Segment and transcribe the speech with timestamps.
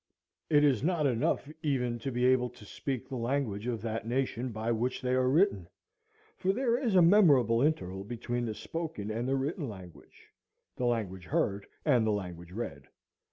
[0.49, 4.51] It is not enough even to be able to speak the language of that nation
[4.51, 5.67] by which they are written,
[6.35, 10.27] for there is a memorable interval between the spoken and the written language,
[10.75, 12.87] the language heard and the language read.